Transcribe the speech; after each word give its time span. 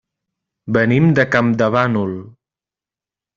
Venim 0.77 1.09
de 1.19 1.25
Campdevànol. 1.35 2.17